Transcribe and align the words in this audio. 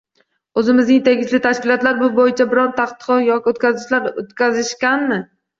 Oʻzimizning 0.61 1.01
tegishli 1.07 1.39
tashkilotlar 1.43 1.99
bu 1.99 2.09
boʻyicha 2.21 2.47
biror 2.55 2.71
tadqiqot 2.81 3.23
yoki 3.29 3.55
oʻrganishlar 3.55 4.09
oʻtkazishganmi? 4.25 5.25